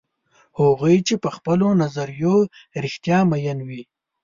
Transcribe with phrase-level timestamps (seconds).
[0.59, 2.35] هغوی چې په خپلو نظریو
[2.83, 3.81] رښتیا میین وي.